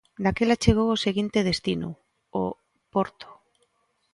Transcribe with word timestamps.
Daquela 0.23 0.61
chegou 0.63 0.87
o 0.91 1.01
seguinte 1.05 1.39
destino: 1.49 1.89
o 2.41 2.43
porto. 2.93 3.27